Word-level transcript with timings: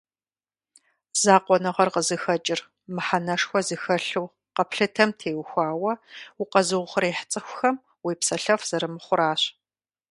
Закъуэныгъэр 1.21 1.89
къызыхэкӏыр 1.93 2.59
мыхьэнэшхуэ 2.93 3.59
зыхэлъу 3.67 4.27
къэплъытэм 4.55 5.09
теухуауэ 5.19 5.93
укъэзыухъуреихь 6.41 7.23
цӏыхухэм 7.31 7.75
уепсэлъэф 8.05 8.61
зэрымыхъуращ. 8.69 9.41